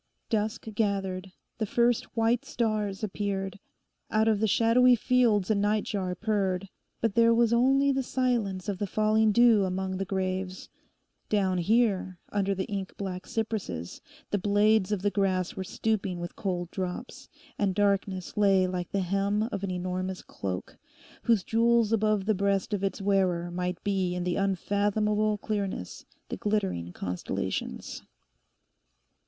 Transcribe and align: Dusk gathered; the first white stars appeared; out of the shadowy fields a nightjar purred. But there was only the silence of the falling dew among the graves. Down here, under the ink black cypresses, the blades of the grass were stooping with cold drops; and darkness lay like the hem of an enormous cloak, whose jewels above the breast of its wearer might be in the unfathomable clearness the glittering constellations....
Dusk 0.31 0.63
gathered; 0.73 1.31
the 1.59 1.67
first 1.67 2.05
white 2.17 2.43
stars 2.43 3.03
appeared; 3.03 3.59
out 4.09 4.27
of 4.27 4.39
the 4.39 4.47
shadowy 4.47 4.95
fields 4.95 5.51
a 5.51 5.53
nightjar 5.53 6.15
purred. 6.15 6.69
But 7.01 7.13
there 7.13 7.35
was 7.35 7.53
only 7.53 7.91
the 7.91 8.01
silence 8.01 8.67
of 8.67 8.79
the 8.79 8.87
falling 8.87 9.31
dew 9.31 9.63
among 9.63 9.97
the 9.97 10.05
graves. 10.05 10.69
Down 11.29 11.59
here, 11.59 12.17
under 12.31 12.55
the 12.55 12.63
ink 12.65 12.97
black 12.97 13.27
cypresses, 13.27 14.01
the 14.31 14.39
blades 14.39 14.91
of 14.91 15.03
the 15.03 15.11
grass 15.11 15.55
were 15.55 15.63
stooping 15.63 16.19
with 16.19 16.35
cold 16.35 16.71
drops; 16.71 17.29
and 17.59 17.75
darkness 17.75 18.35
lay 18.35 18.65
like 18.65 18.89
the 18.91 19.01
hem 19.01 19.43
of 19.51 19.63
an 19.63 19.69
enormous 19.69 20.23
cloak, 20.23 20.77
whose 21.21 21.43
jewels 21.43 21.91
above 21.93 22.25
the 22.25 22.33
breast 22.33 22.73
of 22.73 22.83
its 22.83 23.03
wearer 23.03 23.51
might 23.51 23.83
be 23.83 24.15
in 24.15 24.23
the 24.23 24.35
unfathomable 24.35 25.37
clearness 25.37 26.05
the 26.29 26.37
glittering 26.37 26.91
constellations.... 26.91 28.01